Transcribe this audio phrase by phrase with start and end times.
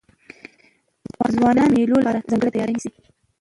[1.35, 2.89] ځوانان د مېلو له پاره ځانګړې تیاری نیسي.